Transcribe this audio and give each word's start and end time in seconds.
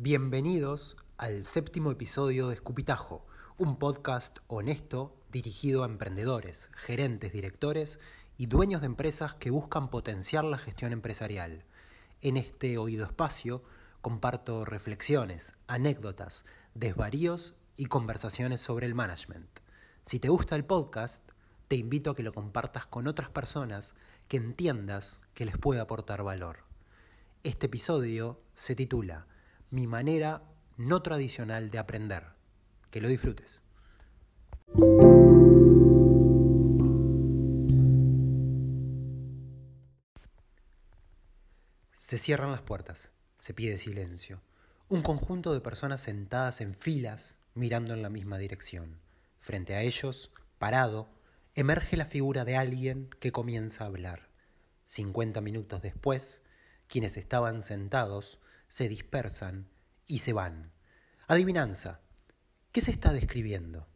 Bienvenidos 0.00 0.96
al 1.16 1.44
séptimo 1.44 1.90
episodio 1.90 2.46
de 2.46 2.54
Escupitajo, 2.54 3.26
un 3.56 3.80
podcast 3.80 4.38
honesto 4.46 5.16
dirigido 5.32 5.82
a 5.82 5.86
emprendedores, 5.86 6.70
gerentes, 6.72 7.32
directores 7.32 7.98
y 8.36 8.46
dueños 8.46 8.80
de 8.80 8.86
empresas 8.86 9.34
que 9.34 9.50
buscan 9.50 9.90
potenciar 9.90 10.44
la 10.44 10.56
gestión 10.56 10.92
empresarial. 10.92 11.64
En 12.20 12.36
este 12.36 12.78
oído 12.78 13.04
espacio 13.06 13.64
comparto 14.00 14.64
reflexiones, 14.64 15.56
anécdotas, 15.66 16.44
desvaríos 16.74 17.56
y 17.76 17.86
conversaciones 17.86 18.60
sobre 18.60 18.86
el 18.86 18.94
management. 18.94 19.50
Si 20.04 20.20
te 20.20 20.28
gusta 20.28 20.54
el 20.54 20.64
podcast, 20.64 21.28
te 21.66 21.74
invito 21.74 22.12
a 22.12 22.14
que 22.14 22.22
lo 22.22 22.32
compartas 22.32 22.86
con 22.86 23.08
otras 23.08 23.30
personas 23.30 23.96
que 24.28 24.36
entiendas 24.36 25.20
que 25.34 25.44
les 25.44 25.58
puede 25.58 25.80
aportar 25.80 26.22
valor. 26.22 26.58
Este 27.42 27.66
episodio 27.66 28.40
se 28.54 28.76
titula 28.76 29.26
Mi 29.70 29.86
manera 29.86 30.42
no 30.78 31.02
tradicional 31.02 31.70
de 31.70 31.78
aprender. 31.78 32.24
Que 32.90 33.02
lo 33.02 33.08
disfrutes. 33.08 33.62
Se 41.94 42.16
cierran 42.16 42.50
las 42.50 42.62
puertas, 42.62 43.10
se 43.36 43.52
pide 43.52 43.76
silencio. 43.76 44.40
Un 44.88 45.02
conjunto 45.02 45.52
de 45.52 45.60
personas 45.60 46.00
sentadas 46.00 46.62
en 46.62 46.74
filas 46.74 47.36
mirando 47.52 47.92
en 47.92 48.00
la 48.00 48.08
misma 48.08 48.38
dirección. 48.38 48.98
Frente 49.38 49.74
a 49.74 49.82
ellos, 49.82 50.32
parado, 50.58 51.10
emerge 51.54 51.98
la 51.98 52.06
figura 52.06 52.46
de 52.46 52.56
alguien 52.56 53.10
que 53.20 53.32
comienza 53.32 53.84
a 53.84 53.88
hablar. 53.88 54.30
Cincuenta 54.86 55.42
minutos 55.42 55.82
después, 55.82 56.40
quienes 56.86 57.18
estaban 57.18 57.60
sentados 57.60 58.38
se 58.68 58.88
dispersan 58.88 59.68
y 60.06 60.20
se 60.20 60.32
van. 60.32 60.72
Adivinanza. 61.26 62.00
¿Qué 62.72 62.80
se 62.80 62.90
está 62.90 63.12
describiendo? 63.12 63.88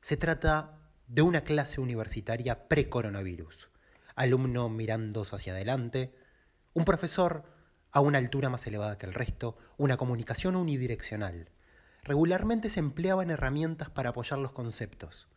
Se 0.00 0.16
trata 0.16 0.78
de 1.06 1.22
una 1.22 1.42
clase 1.42 1.80
universitaria 1.80 2.68
pre-coronavirus. 2.68 3.68
Alumno 4.14 4.68
mirando 4.68 5.22
hacia 5.22 5.52
adelante, 5.52 6.14
un 6.72 6.84
profesor 6.84 7.44
a 7.92 8.00
una 8.00 8.18
altura 8.18 8.48
más 8.48 8.66
elevada 8.66 8.98
que 8.98 9.06
el 9.06 9.14
resto, 9.14 9.58
una 9.76 9.96
comunicación 9.96 10.56
unidireccional. 10.56 11.50
Regularmente 12.02 12.68
se 12.68 12.80
empleaban 12.80 13.30
herramientas 13.30 13.90
para 13.90 14.10
apoyar 14.10 14.38
los 14.38 14.52
conceptos. 14.52 15.28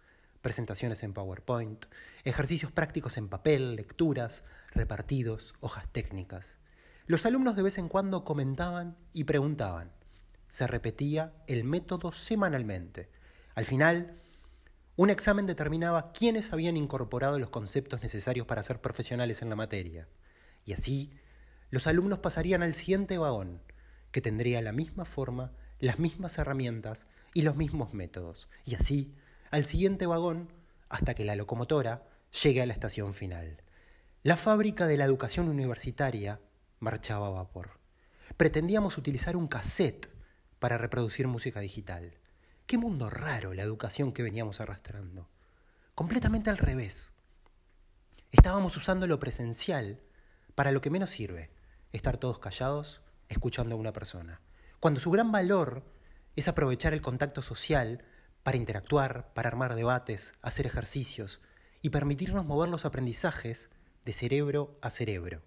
Presentaciones 0.42 1.04
en 1.04 1.14
PowerPoint, 1.14 1.86
ejercicios 2.24 2.72
prácticos 2.72 3.18
en 3.18 3.30
papel, 3.30 3.76
lecturas, 3.76 4.44
repartidos, 4.72 5.56
hojas 5.60 5.88
técnicas. 5.92 6.58
Los 7.06 7.26
alumnos 7.26 7.58
de 7.58 7.64
vez 7.64 7.78
en 7.78 7.90
cuando 7.90 8.24
comentaban 8.24 8.96
y 9.12 9.26
preguntaban. 9.26 9.92
Se 10.48 10.68
repetía 10.68 11.34
el 11.48 11.66
método 11.66 12.14
semanalmente. 12.14 13.10
Al 13.56 13.66
final, 13.66 14.22
un 14.96 15.10
examen 15.10 15.46
determinaba 15.46 16.14
quiénes 16.14 16.54
habían 16.54 16.78
incorporado 16.78 17.40
los 17.40 17.50
conceptos 17.50 18.02
necesarios 18.04 18.48
para 18.48 18.64
ser 18.64 18.80
profesionales 18.80 19.42
en 19.42 19.50
la 19.50 19.58
materia. 19.58 20.08
Y 20.66 20.72
así, 20.72 21.12
los 21.72 21.88
alumnos 21.88 22.20
pasarían 22.20 22.64
al 22.64 22.74
siguiente 22.74 23.18
vagón, 23.18 23.62
que 24.12 24.22
tendría 24.22 24.62
la 24.62 24.72
misma 24.72 25.04
forma, 25.04 25.52
las 25.80 26.00
mismas 26.00 26.38
herramientas 26.38 27.06
y 27.34 27.42
los 27.42 27.58
mismos 27.58 27.94
métodos. 27.94 28.48
Y 28.64 28.76
así, 28.76 29.14
al 29.52 29.66
siguiente 29.66 30.06
vagón, 30.06 30.48
hasta 30.88 31.16
que 31.16 31.26
la 31.26 31.36
locomotora 31.36 32.08
llegue 32.44 32.62
a 32.62 32.66
la 32.66 32.74
estación 32.74 33.14
final. 33.14 33.62
La 34.22 34.38
fábrica 34.38 34.88
de 34.88 34.96
la 34.96 35.04
educación 35.04 35.50
universitaria 35.50 36.40
marchaba 36.84 37.28
a 37.28 37.32
vapor. 37.32 37.80
Pretendíamos 38.38 38.98
utilizar 38.98 39.36
un 39.36 39.48
cassette 39.48 40.10
para 40.60 40.78
reproducir 40.78 41.28
música 41.28 41.60
digital. 41.62 42.20
Qué 42.68 42.78
mundo 42.78 43.10
raro 43.10 43.54
la 43.54 43.64
educación 43.64 44.14
que 44.14 44.24
veníamos 44.24 44.62
arrastrando. 44.62 45.30
Completamente 45.96 46.50
al 46.50 46.58
revés. 46.58 47.12
Estábamos 48.32 48.78
usando 48.78 49.08
lo 49.08 49.20
presencial 49.20 50.02
para 50.56 50.72
lo 50.72 50.82
que 50.82 50.90
menos 50.90 51.10
sirve, 51.10 51.52
estar 51.92 52.18
todos 52.18 52.40
callados, 52.40 53.02
escuchando 53.30 53.76
a 53.76 53.78
una 53.78 53.94
persona. 53.94 54.42
Cuando 54.80 55.00
su 55.00 55.12
gran 55.12 55.32
valor 55.32 55.84
es 56.36 56.48
aprovechar 56.48 56.94
el 56.94 57.02
contacto 57.02 57.42
social 57.42 58.04
para 58.44 58.58
interactuar, 58.58 59.34
para 59.34 59.50
armar 59.50 59.76
debates, 59.76 60.34
hacer 60.42 60.66
ejercicios 60.66 61.42
y 61.82 61.90
permitirnos 61.90 62.46
mover 62.46 62.70
los 62.70 62.86
aprendizajes 62.86 63.70
de 64.06 64.14
cerebro 64.14 64.78
a 64.82 64.90
cerebro. 64.90 65.42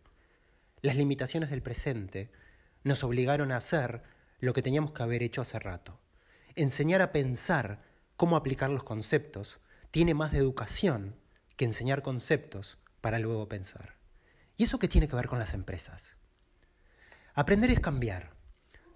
Las 0.87 0.95
limitaciones 0.95 1.51
del 1.51 1.63
presente 1.63 2.31
nos 2.85 3.03
obligaron 3.03 3.51
a 3.51 3.57
hacer 3.57 4.05
lo 4.39 4.53
que 4.53 4.63
teníamos 4.63 4.93
que 4.93 5.03
haber 5.03 5.25
hecho 5.25 5.43
hace 5.43 5.59
rato. 5.59 5.99
Enseñar 6.55 7.03
a 7.03 7.11
pensar 7.11 7.83
cómo 8.17 8.37
aplicar 8.37 8.71
los 8.71 8.85
conceptos 8.85 9.59
tiene 9.91 10.15
más 10.15 10.31
de 10.31 10.39
educación 10.39 11.17
que 11.57 11.65
enseñar 11.65 12.03
conceptos 12.03 12.79
para 13.01 13.19
luego 13.19 13.49
pensar. 13.49 13.97
¿Y 14.57 14.63
eso 14.63 14.79
qué 14.79 14.87
tiene 14.87 15.09
que 15.09 15.17
ver 15.17 15.27
con 15.27 15.41
las 15.41 15.55
empresas? 15.55 16.15
Aprender 17.35 17.73
es 17.73 17.81
cambiar. 17.81 18.37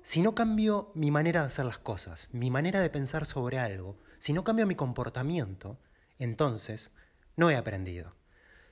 Si 0.02 0.22
no 0.22 0.36
cambio 0.36 0.92
mi 0.94 1.10
manera 1.10 1.40
de 1.40 1.48
hacer 1.48 1.64
las 1.64 1.78
cosas, 1.78 2.28
mi 2.30 2.52
manera 2.52 2.80
de 2.80 2.90
pensar 2.90 3.26
sobre 3.26 3.58
algo, 3.58 3.98
si 4.20 4.32
no 4.32 4.44
cambio 4.44 4.64
mi 4.64 4.76
comportamiento, 4.76 5.76
entonces 6.20 6.92
no 7.34 7.50
he 7.50 7.56
aprendido. 7.56 8.14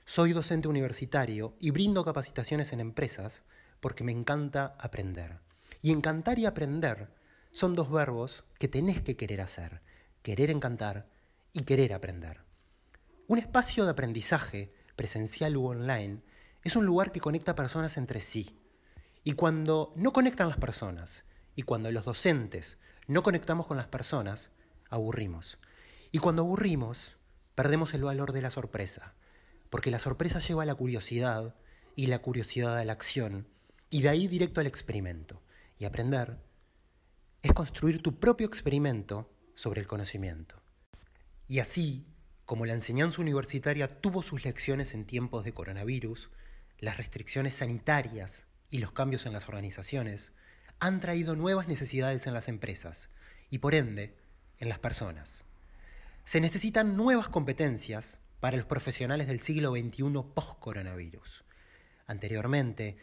Soy 0.09 0.33
docente 0.33 0.67
universitario 0.67 1.53
y 1.59 1.69
brindo 1.69 2.03
capacitaciones 2.03 2.73
en 2.73 2.79
empresas 2.79 3.43
porque 3.79 4.03
me 4.03 4.11
encanta 4.11 4.75
aprender. 4.79 5.37
Y 5.83 5.91
encantar 5.91 6.39
y 6.39 6.47
aprender 6.47 7.11
son 7.51 7.75
dos 7.75 7.91
verbos 7.91 8.43
que 8.57 8.67
tenés 8.67 9.03
que 9.03 9.15
querer 9.15 9.39
hacer, 9.39 9.81
querer 10.23 10.49
encantar 10.49 11.05
y 11.53 11.61
querer 11.61 11.93
aprender. 11.93 12.39
Un 13.27 13.37
espacio 13.37 13.85
de 13.85 13.91
aprendizaje, 13.91 14.73
presencial 14.95 15.55
u 15.55 15.67
online, 15.67 16.23
es 16.63 16.75
un 16.75 16.87
lugar 16.87 17.11
que 17.11 17.19
conecta 17.21 17.53
personas 17.53 17.95
entre 17.95 18.19
sí. 18.19 18.57
Y 19.23 19.33
cuando 19.33 19.93
no 19.95 20.11
conectan 20.11 20.49
las 20.49 20.57
personas, 20.57 21.23
y 21.55 21.61
cuando 21.61 21.91
los 21.91 22.05
docentes 22.05 22.79
no 23.05 23.21
conectamos 23.21 23.67
con 23.67 23.77
las 23.77 23.85
personas, 23.85 24.49
aburrimos. 24.89 25.59
Y 26.11 26.17
cuando 26.17 26.41
aburrimos, 26.41 27.15
perdemos 27.53 27.93
el 27.93 28.05
valor 28.05 28.33
de 28.33 28.41
la 28.41 28.49
sorpresa 28.49 29.13
porque 29.69 29.91
la 29.91 29.99
sorpresa 29.99 30.39
lleva 30.39 30.63
a 30.63 30.65
la 30.65 30.75
curiosidad 30.75 31.55
y 31.95 32.07
la 32.07 32.19
curiosidad 32.19 32.77
a 32.77 32.85
la 32.85 32.93
acción, 32.93 33.47
y 33.89 34.01
de 34.01 34.09
ahí 34.09 34.27
directo 34.27 34.61
al 34.61 34.67
experimento. 34.67 35.41
Y 35.77 35.85
aprender 35.85 36.37
es 37.41 37.53
construir 37.53 38.01
tu 38.01 38.19
propio 38.19 38.47
experimento 38.47 39.31
sobre 39.55 39.81
el 39.81 39.87
conocimiento. 39.87 40.61
Y 41.47 41.59
así, 41.59 42.05
como 42.45 42.65
la 42.65 42.73
enseñanza 42.73 43.21
universitaria 43.21 43.87
tuvo 43.87 44.23
sus 44.23 44.43
lecciones 44.43 44.93
en 44.93 45.05
tiempos 45.05 45.43
de 45.43 45.53
coronavirus, 45.53 46.29
las 46.79 46.97
restricciones 46.97 47.55
sanitarias 47.55 48.45
y 48.69 48.79
los 48.79 48.91
cambios 48.91 49.25
en 49.25 49.33
las 49.33 49.47
organizaciones 49.47 50.31
han 50.79 51.01
traído 51.01 51.35
nuevas 51.35 51.67
necesidades 51.67 52.27
en 52.27 52.33
las 52.33 52.47
empresas 52.47 53.09
y 53.49 53.59
por 53.59 53.75
ende 53.75 54.15
en 54.59 54.69
las 54.69 54.79
personas. 54.79 55.43
Se 56.23 56.39
necesitan 56.39 56.95
nuevas 56.95 57.29
competencias 57.29 58.19
para 58.39 58.57
los 58.57 58.65
profesionales 58.65 59.27
del 59.27 59.41
siglo 59.41 59.71
XXI 59.71 60.03
post-coronavirus. 60.33 61.43
Anteriormente, 62.07 62.97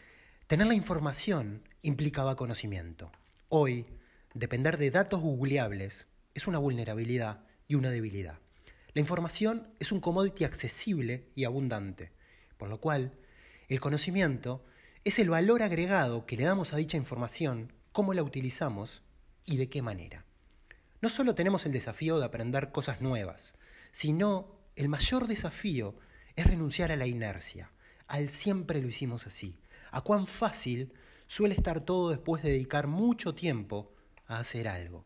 tener 0.47 0.67
la 0.67 0.73
información 0.73 1.63
implicaba 1.81 2.35
conocimiento. 2.35 3.11
Hoy, 3.49 3.85
depender 4.33 4.77
de 4.77 4.91
datos 4.91 5.21
googleables 5.21 6.07
es 6.33 6.47
una 6.47 6.57
vulnerabilidad 6.57 7.43
y 7.67 7.75
una 7.75 7.89
debilidad. 7.89 8.39
La 8.93 9.01
información 9.01 9.67
es 9.79 9.91
un 9.91 10.01
commodity 10.01 10.43
accesible 10.43 11.29
y 11.35 11.45
abundante, 11.45 12.11
por 12.57 12.69
lo 12.69 12.79
cual 12.79 13.13
el 13.69 13.79
conocimiento 13.79 14.65
es 15.03 15.19
el 15.19 15.29
valor 15.29 15.61
agregado 15.61 16.25
que 16.25 16.35
le 16.35 16.45
damos 16.45 16.73
a 16.73 16.77
dicha 16.77 16.97
información, 16.97 17.73
cómo 17.91 18.13
la 18.13 18.23
utilizamos 18.23 19.03
y 19.45 19.57
de 19.57 19.69
qué 19.69 19.81
manera. 19.81 20.25
No 21.01 21.09
solo 21.09 21.35
tenemos 21.35 21.65
el 21.65 21.71
desafío 21.71 22.17
de 22.17 22.25
aprender 22.25 22.71
cosas 22.71 23.01
nuevas, 23.01 23.53
sino 23.91 24.56
el 24.77 24.89
mayor 24.89 25.27
desafío 25.27 25.95
es 26.35 26.45
renunciar 26.45 26.91
a 26.91 26.95
la 26.95 27.07
inercia, 27.07 27.71
al 28.07 28.29
siempre 28.29 28.79
lo 28.79 28.87
hicimos 28.87 29.25
así, 29.25 29.57
a 29.89 30.01
cuán 30.01 30.27
fácil 30.27 30.93
suele 31.25 31.55
estar 31.55 31.81
todo 31.81 32.11
después 32.11 32.43
de 32.43 32.51
dedicar 32.51 32.85
mucho 32.85 33.33
tiempo 33.33 33.91
a 34.27 34.37
hacer 34.37 34.67
algo. 34.67 35.03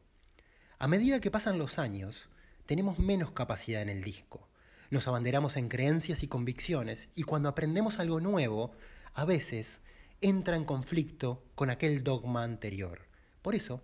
A 0.77 0.89
medida 0.89 1.21
que 1.21 1.31
pasan 1.31 1.57
los 1.57 1.79
años, 1.79 2.27
tenemos 2.65 2.99
menos 2.99 3.31
capacidad 3.31 3.81
en 3.81 3.87
el 3.87 4.03
disco. 4.03 4.49
Nos 4.89 5.07
abanderamos 5.07 5.55
en 5.55 5.69
creencias 5.69 6.21
y 6.21 6.27
convicciones 6.27 7.07
y 7.15 7.23
cuando 7.23 7.47
aprendemos 7.47 7.97
algo 7.97 8.19
nuevo, 8.19 8.73
a 9.13 9.23
veces 9.23 9.79
entra 10.19 10.57
en 10.57 10.65
conflicto 10.65 11.45
con 11.55 11.69
aquel 11.69 12.03
dogma 12.03 12.43
anterior. 12.43 13.07
Por 13.41 13.55
eso, 13.55 13.81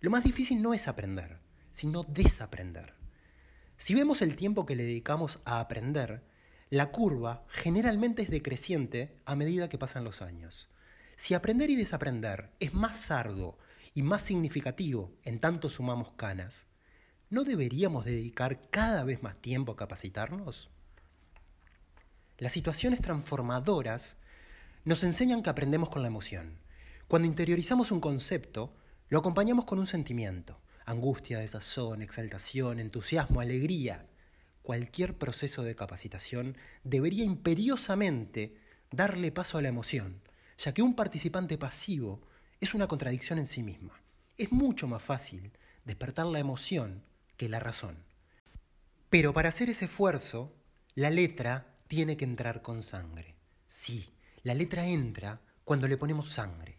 lo 0.00 0.10
más 0.10 0.24
difícil 0.24 0.62
no 0.62 0.72
es 0.72 0.88
aprender, 0.88 1.40
sino 1.72 2.04
desaprender. 2.04 2.94
Si 3.78 3.94
vemos 3.94 4.22
el 4.22 4.36
tiempo 4.36 4.66
que 4.66 4.76
le 4.76 4.84
dedicamos 4.84 5.38
a 5.44 5.60
aprender, 5.60 6.22
la 6.70 6.90
curva 6.90 7.44
generalmente 7.48 8.22
es 8.22 8.30
decreciente 8.30 9.16
a 9.24 9.36
medida 9.36 9.68
que 9.68 9.78
pasan 9.78 10.04
los 10.04 10.22
años. 10.22 10.68
Si 11.16 11.34
aprender 11.34 11.70
y 11.70 11.76
desaprender 11.76 12.50
es 12.58 12.74
más 12.74 13.10
arduo 13.10 13.58
y 13.94 14.02
más 14.02 14.22
significativo 14.22 15.12
en 15.22 15.40
tanto 15.40 15.68
sumamos 15.70 16.10
canas, 16.16 16.66
¿no 17.30 17.44
deberíamos 17.44 18.04
dedicar 18.04 18.68
cada 18.70 19.04
vez 19.04 19.22
más 19.22 19.36
tiempo 19.36 19.72
a 19.72 19.76
capacitarnos? 19.76 20.70
Las 22.38 22.52
situaciones 22.52 23.00
transformadoras 23.00 24.16
nos 24.84 25.04
enseñan 25.04 25.42
que 25.42 25.50
aprendemos 25.50 25.88
con 25.88 26.02
la 26.02 26.08
emoción. 26.08 26.58
Cuando 27.08 27.28
interiorizamos 27.28 27.90
un 27.90 28.00
concepto, 28.00 28.74
lo 29.08 29.18
acompañamos 29.18 29.64
con 29.64 29.78
un 29.78 29.86
sentimiento, 29.86 30.60
angustia, 30.86 31.40
desazón, 31.40 32.00
exaltación, 32.00 32.80
entusiasmo, 32.80 33.40
alegría. 33.40 34.06
Cualquier 34.62 35.18
proceso 35.18 35.62
de 35.62 35.76
capacitación 35.76 36.56
debería 36.84 37.24
imperiosamente 37.24 38.56
darle 38.90 39.32
paso 39.32 39.58
a 39.58 39.62
la 39.62 39.68
emoción, 39.68 40.22
ya 40.58 40.72
que 40.72 40.82
un 40.82 40.94
participante 40.94 41.58
pasivo 41.58 42.22
es 42.60 42.72
una 42.72 42.86
contradicción 42.86 43.38
en 43.38 43.48
sí 43.48 43.62
misma. 43.62 44.00
Es 44.38 44.52
mucho 44.52 44.86
más 44.86 45.02
fácil 45.02 45.52
despertar 45.84 46.26
la 46.26 46.38
emoción 46.38 47.02
que 47.36 47.48
la 47.48 47.60
razón. 47.60 47.98
Pero 49.10 49.32
para 49.32 49.48
hacer 49.48 49.68
ese 49.70 49.86
esfuerzo, 49.86 50.54
la 50.94 51.10
letra 51.10 51.76
tiene 51.88 52.16
que 52.16 52.24
entrar 52.24 52.62
con 52.62 52.82
sangre. 52.82 53.34
Sí, 53.66 54.12
la 54.42 54.54
letra 54.54 54.86
entra 54.86 55.40
cuando 55.64 55.88
le 55.88 55.96
ponemos 55.96 56.32
sangre. 56.32 56.78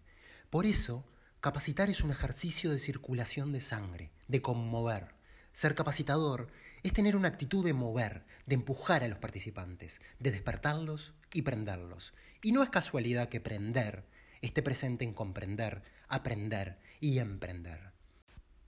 Por 0.49 0.65
eso, 0.65 1.05
capacitar 1.47 1.89
es 1.89 2.01
un 2.01 2.11
ejercicio 2.11 2.71
de 2.71 2.77
circulación 2.77 3.53
de 3.53 3.61
sangre, 3.61 4.11
de 4.27 4.41
conmover. 4.41 5.15
Ser 5.53 5.75
capacitador 5.75 6.49
es 6.83 6.91
tener 6.91 7.15
una 7.15 7.29
actitud 7.29 7.63
de 7.63 7.71
mover, 7.71 8.25
de 8.45 8.55
empujar 8.55 9.01
a 9.01 9.07
los 9.07 9.17
participantes, 9.19 10.01
de 10.19 10.31
despertarlos 10.31 11.13
y 11.31 11.43
prenderlos. 11.43 12.13
Y 12.41 12.51
no 12.51 12.63
es 12.63 12.69
casualidad 12.69 13.29
que 13.29 13.39
prender 13.39 14.03
esté 14.41 14.61
presente 14.61 15.05
en 15.05 15.13
comprender, 15.13 15.83
aprender 16.09 16.79
y 16.99 17.19
emprender. 17.19 17.93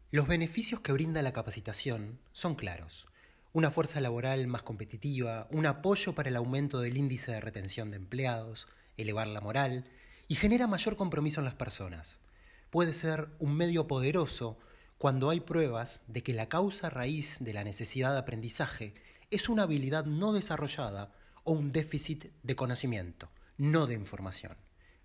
Los 0.10 0.30
beneficios 0.30 0.80
que 0.80 0.94
brinda 0.94 1.22
la 1.22 1.34
capacitación 1.34 2.18
son 2.32 2.56
claros. 2.56 3.08
Una 3.52 3.72
fuerza 3.72 4.00
laboral 4.00 4.48
más 4.48 4.64
competitiva, 4.64 5.50
un 5.52 5.66
apoyo 5.66 6.16
para 6.16 6.30
el 6.30 6.38
aumento 6.38 6.80
del 6.80 6.96
índice 6.96 7.34
de 7.34 7.42
retención 7.42 7.92
de 7.92 7.98
empleados, 7.98 8.70
elevar 8.96 9.28
la 9.28 9.42
moral 9.42 9.84
y 10.30 10.36
genera 10.36 10.66
mayor 10.66 10.96
compromiso 10.96 11.42
en 11.42 11.46
las 11.46 11.56
personas. 11.56 12.22
Puede 12.70 12.94
ser 12.94 13.30
un 13.40 13.56
medio 13.56 13.88
poderoso 13.88 14.60
cuando 15.00 15.32
hay 15.32 15.40
pruebas 15.40 16.04
de 16.08 16.22
que 16.22 16.34
la 16.34 16.50
causa 16.50 16.92
raíz 16.92 17.38
de 17.40 17.54
la 17.54 17.64
necesidad 17.64 18.14
de 18.14 18.20
aprendizaje 18.20 18.94
es 19.32 19.50
una 19.50 19.64
habilidad 19.64 20.06
no 20.06 20.34
desarrollada 20.34 21.12
o 21.44 21.54
un 21.54 21.72
déficit 21.72 22.26
de 22.44 22.56
conocimiento, 22.56 23.32
no 23.58 23.88
de 23.88 23.96
información. 23.96 24.56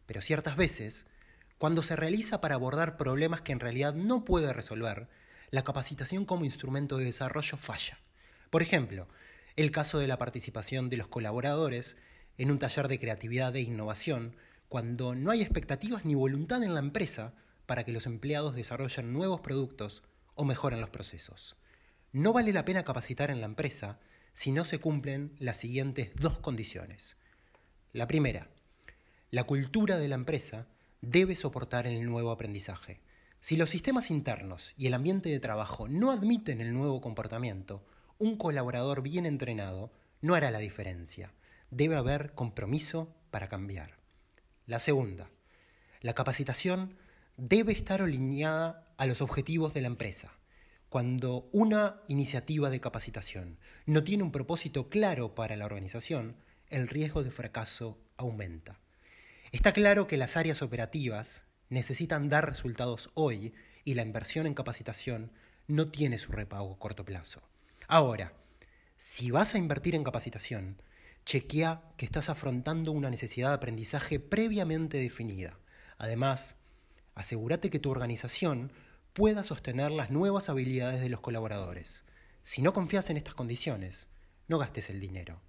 Pero 0.05 0.21
ciertas 0.21 0.57
veces, 0.57 1.07
cuando 1.57 1.83
se 1.83 1.97
realiza 1.97 2.43
para 2.43 2.57
abordar 2.57 2.99
problemas 2.99 3.41
que 3.41 3.53
en 3.53 3.61
realidad 3.61 3.95
no 3.95 4.27
puede 4.27 4.53
resolver, 4.53 5.09
la 5.51 5.65
capacitación 5.65 6.27
como 6.27 6.45
instrumento 6.45 6.99
de 6.99 7.07
desarrollo 7.07 7.57
falla. 7.57 7.99
Por 8.51 8.61
ejemplo, 8.61 9.09
el 9.57 9.71
caso 9.71 9.99
de 9.99 10.09
la 10.09 10.19
participación 10.19 10.91
de 10.91 10.99
los 10.99 11.07
colaboradores 11.07 11.97
en 12.37 12.51
un 12.51 12.59
taller 12.59 12.89
de 12.89 12.99
creatividad 12.99 13.57
e 13.57 13.61
innovación, 13.61 14.37
cuando 14.69 15.15
no 15.15 15.31
hay 15.31 15.41
expectativas 15.41 16.05
ni 16.05 16.15
voluntad 16.15 16.63
en 16.63 16.75
la 16.75 16.81
empresa 16.81 17.33
para 17.67 17.85
que 17.85 17.93
los 17.93 18.07
empleados 18.07 18.55
desarrollen 18.55 19.13
nuevos 19.13 19.41
productos 19.41 20.03
o 20.35 20.45
mejoren 20.45 20.81
los 20.81 20.91
procesos. 20.91 21.57
No 22.13 22.33
vale 22.33 22.53
la 22.53 22.65
pena 22.65 22.85
capacitar 22.85 23.31
en 23.31 23.41
la 23.41 23.47
empresa 23.47 23.99
si 24.35 24.53
no 24.53 24.65
se 24.65 24.79
cumplen 24.79 25.35
las 25.39 25.57
siguientes 25.57 26.13
dos 26.17 26.39
condiciones. 26.39 27.17
La 27.93 28.07
primera, 28.07 28.49
la 29.31 29.45
cultura 29.45 29.99
de 29.99 30.09
la 30.09 30.17
empresa 30.17 30.67
debe 31.01 31.37
soportar 31.37 31.87
el 31.87 32.05
nuevo 32.05 32.31
aprendizaje. 32.31 33.01
Si 33.41 33.57
los 33.57 33.71
sistemas 33.71 34.11
internos 34.11 34.75
y 34.77 34.87
el 34.87 34.95
ambiente 34.95 35.29
de 35.29 35.41
trabajo 35.41 35.89
no 35.89 36.11
admiten 36.11 36.61
el 36.61 36.73
nuevo 36.73 37.01
comportamiento, 37.01 37.85
un 38.19 38.37
colaborador 38.37 39.03
bien 39.03 39.27
entrenado 39.27 39.93
no 40.21 40.35
hará 40.35 40.51
la 40.51 40.61
diferencia. 40.61 41.33
Debe 41.71 41.97
haber 41.97 42.33
compromiso 42.35 43.15
para 43.31 43.49
cambiar. 43.49 43.99
La 44.67 44.79
segunda, 44.79 45.29
la 46.01 46.15
capacitación 46.15 46.97
debe 47.37 47.73
estar 47.73 48.03
alineada 48.03 48.87
a 48.97 49.07
los 49.07 49.21
objetivos 49.21 49.75
de 49.75 49.81
la 49.81 49.89
empresa. 49.89 50.33
Cuando 50.89 51.49
una 51.53 52.03
iniciativa 52.07 52.71
de 52.71 52.81
capacitación 52.81 53.59
no 53.87 54.05
tiene 54.05 54.23
un 54.23 54.31
propósito 54.31 54.89
claro 54.89 55.35
para 55.35 55.57
la 55.57 55.67
organización, 55.67 56.37
el 56.69 56.87
riesgo 56.89 57.25
de 57.25 57.33
fracaso 57.33 57.99
aumenta. 58.17 58.79
Está 59.51 59.73
claro 59.73 60.07
que 60.07 60.17
las 60.17 60.37
áreas 60.37 60.63
operativas 60.63 61.45
necesitan 61.69 62.29
dar 62.29 62.49
resultados 62.49 63.11
hoy 63.15 63.55
y 63.85 63.95
la 63.95 64.03
inversión 64.03 64.47
en 64.47 64.55
capacitación 64.55 65.33
no 65.67 65.91
tiene 65.91 66.19
su 66.19 66.33
repago 66.33 66.73
a 66.73 66.79
corto 66.79 67.05
plazo. 67.05 67.43
Ahora, 67.89 68.33
si 68.97 69.31
vas 69.31 69.55
a 69.55 69.59
invertir 69.59 69.95
en 69.95 70.05
capacitación, 70.05 70.81
chequea 71.25 71.83
que 71.97 72.07
estás 72.07 72.29
afrontando 72.29 72.93
una 72.93 73.11
necesidad 73.11 73.49
de 73.49 73.55
aprendizaje 73.55 74.21
previamente 74.21 74.99
definida. 74.99 75.59
Además, 75.99 76.57
asegúrate 77.15 77.71
que 77.71 77.79
tu 77.79 77.91
organización 77.91 78.71
pueda 79.13 79.45
sostener 79.45 79.91
las 79.91 80.11
nuevas 80.11 80.49
habilidades 80.49 81.01
de 81.01 81.09
los 81.09 81.21
colaboradores. 81.21 82.05
Si 82.43 82.63
no 82.63 82.73
confías 82.73 83.11
en 83.11 83.17
estas 83.17 83.35
condiciones, 83.35 84.09
no 84.49 84.59
gastes 84.59 84.91
el 84.91 85.01
dinero. 85.01 85.41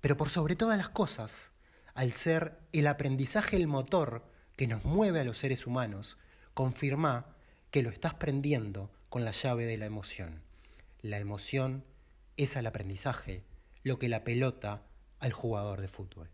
Pero 0.00 0.16
por 0.16 0.30
sobre 0.30 0.56
todas 0.56 0.78
las 0.78 0.90
cosas, 0.90 1.52
al 1.94 2.12
ser 2.12 2.58
el 2.72 2.86
aprendizaje 2.86 3.56
el 3.56 3.66
motor 3.66 4.24
que 4.56 4.66
nos 4.66 4.84
mueve 4.84 5.20
a 5.20 5.24
los 5.24 5.38
seres 5.38 5.66
humanos, 5.66 6.18
confirma 6.54 7.34
que 7.70 7.82
lo 7.82 7.90
estás 7.90 8.14
prendiendo 8.14 8.90
con 9.08 9.24
la 9.24 9.30
llave 9.30 9.66
de 9.66 9.78
la 9.78 9.86
emoción. 9.86 10.42
La 11.02 11.18
emoción 11.18 11.84
es 12.36 12.56
al 12.56 12.66
aprendizaje 12.66 13.44
lo 13.82 13.98
que 13.98 14.08
la 14.08 14.24
pelota 14.24 14.82
al 15.18 15.32
jugador 15.32 15.80
de 15.80 15.88
fútbol. 15.88 16.28